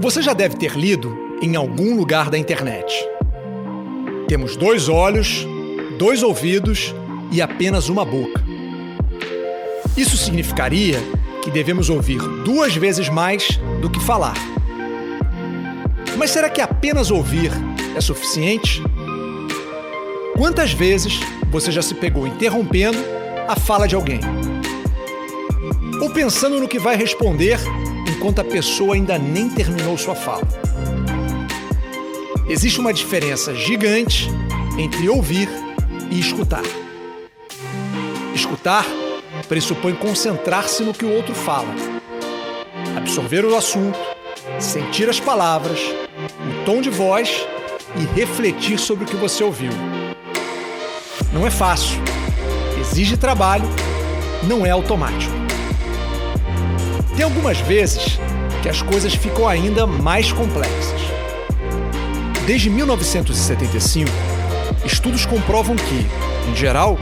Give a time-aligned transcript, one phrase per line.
[0.00, 3.04] Você já deve ter lido em algum lugar da internet.
[4.28, 5.44] Temos dois olhos,
[5.98, 6.94] dois ouvidos
[7.32, 8.40] e apenas uma boca.
[9.96, 11.00] Isso significaria
[11.42, 14.36] que devemos ouvir duas vezes mais do que falar.
[16.16, 17.50] Mas será que apenas ouvir
[17.96, 18.80] é suficiente?
[20.36, 21.18] Quantas vezes
[21.50, 22.98] você já se pegou interrompendo
[23.48, 24.20] a fala de alguém?
[26.00, 27.58] Ou pensando no que vai responder
[28.18, 30.42] enquanto a pessoa ainda nem terminou sua fala?
[32.48, 34.28] Existe uma diferença gigante
[34.76, 35.48] entre ouvir
[36.10, 36.64] e escutar.
[38.34, 38.84] Escutar
[39.48, 41.72] pressupõe concentrar-se no que o outro fala,
[42.96, 43.98] absorver o assunto,
[44.58, 47.46] sentir as palavras, o tom de voz
[47.96, 49.70] e refletir sobre o que você ouviu.
[51.32, 52.00] Não é fácil,
[52.80, 53.68] exige trabalho,
[54.42, 55.37] não é automático.
[57.18, 58.16] Tem algumas vezes
[58.62, 61.00] que as coisas ficam ainda mais complexas.
[62.46, 64.08] Desde 1975,
[64.84, 66.06] estudos comprovam que,
[66.48, 66.96] em geral,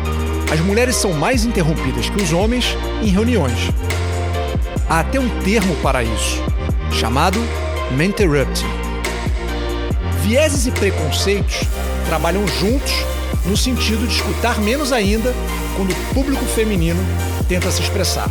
[0.51, 2.65] as mulheres são mais interrompidas que os homens
[3.03, 3.59] em reuniões.
[4.89, 6.43] Há até um termo para isso,
[6.91, 7.39] chamado
[7.91, 8.65] menterrupting.
[10.23, 11.61] Vieses e preconceitos
[12.07, 13.05] trabalham juntos
[13.45, 15.35] no sentido de escutar menos ainda
[15.77, 17.05] quando o público feminino
[17.47, 18.31] tenta se expressar.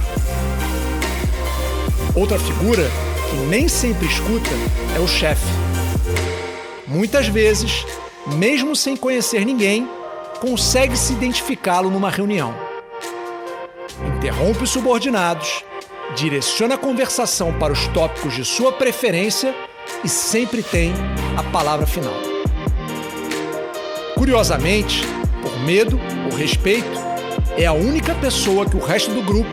[2.16, 2.90] Outra figura
[3.30, 4.50] que nem sempre escuta
[4.96, 5.46] é o chefe.
[6.88, 7.86] Muitas vezes,
[8.38, 9.86] mesmo sem conhecer ninguém,
[10.40, 12.56] consegue se identificá-lo numa reunião.
[14.16, 15.66] Interrompe os subordinados,
[16.16, 19.54] direciona a conversação para os tópicos de sua preferência
[20.02, 20.94] e sempre tem
[21.36, 22.16] a palavra final.
[24.16, 25.02] Curiosamente,
[25.42, 26.00] por medo
[26.32, 26.88] ou respeito,
[27.58, 29.52] é a única pessoa que o resto do grupo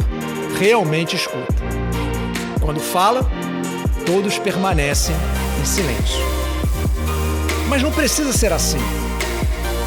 [0.61, 1.82] realmente escuta.
[2.63, 3.29] Quando fala,
[4.07, 5.15] todos permanecem
[5.61, 6.25] em silêncio.
[7.69, 8.79] Mas não precisa ser assim.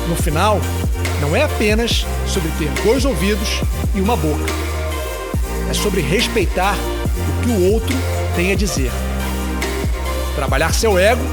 [0.10, 0.60] No final,
[1.22, 3.62] não é apenas sobre ter dois ouvidos
[3.96, 4.46] e uma boca.
[5.70, 7.96] É sobre respeitar o que o outro
[8.36, 8.92] tem a dizer.
[10.36, 11.24] Trabalhar seu ego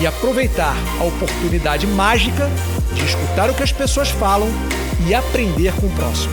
[0.00, 2.50] e aproveitar a oportunidade mágica
[2.92, 4.48] de escutar o que as pessoas falam
[5.06, 6.32] e aprender com o próximo.